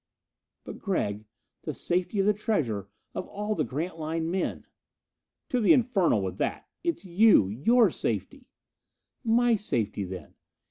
"But 0.63 0.79
Gregg 0.79 1.25
the 1.61 1.75
safety 1.75 2.19
of 2.21 2.25
the 2.25 2.33
treasure 2.33 2.87
of 3.13 3.27
all 3.27 3.53
the 3.53 3.63
Grantline 3.63 4.31
men...." 4.31 4.65
"To 5.49 5.59
the 5.59 5.73
infernal 5.73 6.23
with 6.23 6.39
that! 6.39 6.67
It's 6.83 7.05
you 7.05 7.49
your 7.49 7.91
safety." 7.91 8.47
"My 9.23 9.55
safety, 9.55 10.03
then! 10.03 10.33